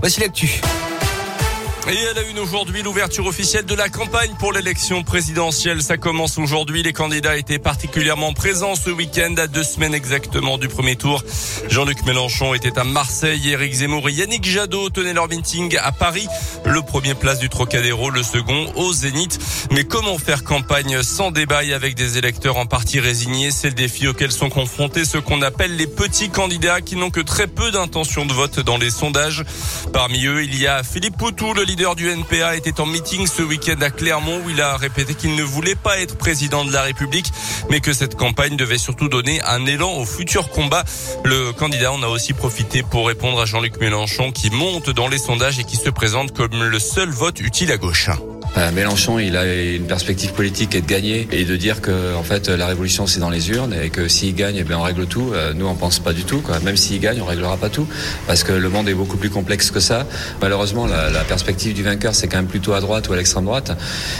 [0.00, 0.60] Voici l'actu.
[1.90, 5.82] Et elle a une aujourd'hui l'ouverture officielle de la campagne pour l'élection présidentielle.
[5.82, 6.84] Ça commence aujourd'hui.
[6.84, 11.24] Les candidats étaient particulièrement présents ce week-end à deux semaines exactement du premier tour.
[11.68, 16.28] Jean-Luc Mélenchon était à Marseille, Éric Zemmour et Yannick Jadot tenaient leur meeting à Paris.
[16.64, 19.40] Le premier place du Trocadéro, le second au Zénith.
[19.72, 23.50] Mais comment faire campagne sans débat et avec des électeurs en partie résignés?
[23.50, 27.20] C'est le défi auquel sont confrontés ceux qu'on appelle les petits candidats qui n'ont que
[27.20, 29.42] très peu d'intention de vote dans les sondages.
[29.92, 33.80] Parmi eux, il y a Philippe Poutou, leader du NPA était en meeting ce week-end
[33.80, 37.32] à Clermont où il a répété qu'il ne voulait pas être président de la République,
[37.70, 40.84] mais que cette campagne devait surtout donner un élan au futur combat.
[41.24, 45.16] Le candidat en a aussi profité pour répondre à Jean-Luc Mélenchon qui monte dans les
[45.16, 48.10] sondages et qui se présente comme le seul vote utile à gauche.
[48.58, 52.22] Euh, Mélenchon, il a une perspective politique et de gagner et de dire que en
[52.22, 55.06] fait la révolution c'est dans les urnes et que s'il gagne, eh bien on règle
[55.06, 55.32] tout.
[55.32, 56.40] Euh, nous on pense pas du tout.
[56.40, 56.58] Quoi.
[56.60, 57.86] Même s'il gagne, on réglera pas tout
[58.26, 60.06] parce que le monde est beaucoup plus complexe que ça.
[60.42, 63.44] Malheureusement, la, la perspective du vainqueur c'est quand même plutôt à droite ou à l'extrême
[63.46, 63.72] droite.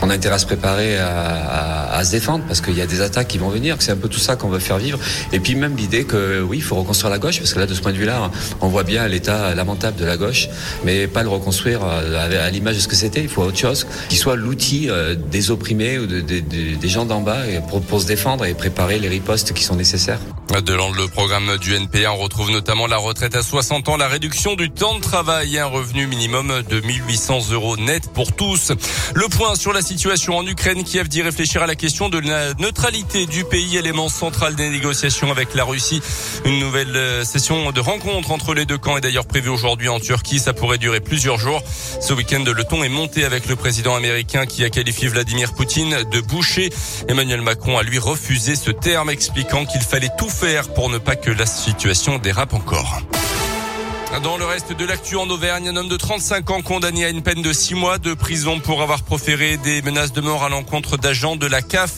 [0.00, 2.86] On a intérêt à se préparer à, à, à se défendre parce qu'il y a
[2.86, 3.76] des attaques qui vont venir.
[3.80, 4.98] C'est un peu tout ça qu'on veut faire vivre.
[5.32, 7.74] Et puis même l'idée que oui, il faut reconstruire la gauche parce que là de
[7.74, 10.48] ce point de vue-là, on voit bien l'état lamentable de la gauche,
[10.84, 13.22] mais pas le reconstruire euh, à, l'image de ce que c'était.
[13.22, 13.86] Il faut autre chose
[14.20, 18.02] soit l'outil euh, des opprimés ou de, de, de, des gens d'en bas pour, pour
[18.02, 20.20] se défendre et préparer les ripostes qui sont nécessaires.
[20.50, 24.56] De le programme du NPA, on retrouve notamment la retraite à 60 ans, la réduction
[24.56, 28.72] du temps de travail et un revenu minimum de 1800 euros net pour tous.
[29.14, 32.52] Le point sur la situation en Ukraine, Kiev dit réfléchir à la question de la
[32.54, 36.02] neutralité du pays, élément central des négociations avec la Russie.
[36.44, 40.00] Une nouvelle euh, session de rencontre entre les deux camps est d'ailleurs prévue aujourd'hui en
[40.00, 40.40] Turquie.
[40.40, 41.62] Ça pourrait durer plusieurs jours.
[42.00, 44.09] Ce week-end, le ton est monté avec le président américain
[44.48, 46.70] qui a qualifié Vladimir Poutine de boucher.
[47.08, 51.16] Emmanuel Macron a lui refusé ce terme, expliquant qu'il fallait tout faire pour ne pas
[51.16, 53.02] que la situation dérape encore.
[54.18, 57.22] Dans le reste de l'actu en Auvergne, un homme de 35 ans condamné à une
[57.22, 60.98] peine de 6 mois de prison pour avoir proféré des menaces de mort à l'encontre
[60.98, 61.92] d'agents de la CAF.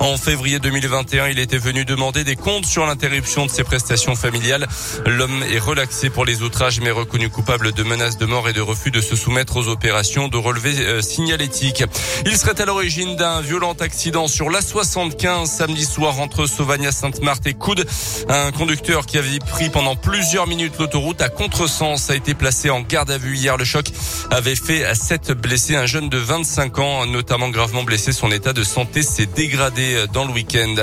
[0.00, 4.66] En février 2021, il était venu demander des comptes sur l'interruption de ses prestations familiales.
[5.06, 8.62] L'homme est relaxé pour les outrages mais reconnu coupable de menaces de mort et de
[8.62, 11.84] refus de se soumettre aux opérations de relevé euh, signalétique.
[12.24, 17.86] Il serait à l'origine d'un violent accident sur l'A75 samedi soir entre Sauvagna-Sainte-Marthe et Coude.
[18.28, 22.70] Un conducteur qui avait pris pendant plusieurs minutes l'autoroute à contre sens a été placé
[22.70, 23.56] en garde à vue hier.
[23.56, 23.90] Le choc
[24.30, 25.76] avait fait à 7 blessés.
[25.76, 30.24] Un jeune de 25 ans, notamment gravement blessé, son état de santé s'est dégradé dans
[30.24, 30.74] le week-end.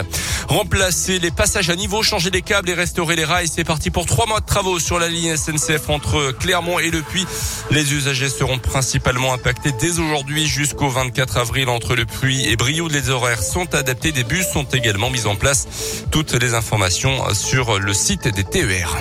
[0.48, 3.48] Remplacer les passages à niveau, changer les câbles et restaurer les rails.
[3.48, 7.02] C'est parti pour trois mois de travaux sur la ligne SNCF entre Clermont et Le
[7.02, 7.26] Puy.
[7.72, 12.92] Les usagers seront principalement impactés dès aujourd'hui jusqu'au 24 avril entre Le Puy et Brioude.
[12.92, 14.12] Les horaires sont adaptés.
[14.12, 15.68] Des bus sont également mis en place.
[16.12, 18.98] Toutes les informations sur le site des TER.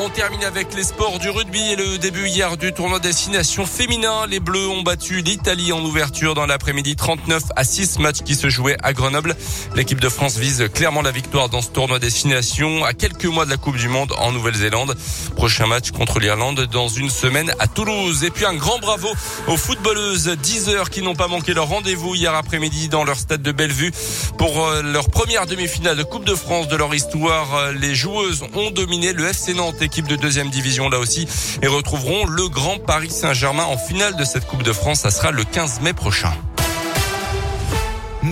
[0.00, 4.26] On termine avec les sports du rugby et le début hier du tournoi destination féminin.
[4.28, 8.48] Les Bleus ont battu l'Italie en ouverture dans l'après-midi 39 à 6 matchs qui se
[8.48, 9.36] jouaient à Grenoble.
[9.76, 13.50] L'équipe de France vise clairement la victoire dans ce tournoi destination à quelques mois de
[13.50, 14.96] la Coupe du Monde en Nouvelle-Zélande.
[15.36, 18.24] Prochain match contre l'Irlande dans une semaine à Toulouse.
[18.24, 19.08] Et puis un grand bravo
[19.46, 23.42] aux footballeuses 10 heures qui n'ont pas manqué leur rendez-vous hier après-midi dans leur stade
[23.42, 23.92] de Bellevue
[24.38, 27.54] pour euh, leur première demi-finale de Coupe de France de leur histoire.
[27.54, 31.28] Euh, les joueuses ont dominé le FC Nantes équipe de deuxième division là aussi,
[31.62, 35.00] et retrouveront le Grand Paris Saint-Germain en finale de cette Coupe de France.
[35.00, 36.32] Ça sera le 15 mai prochain.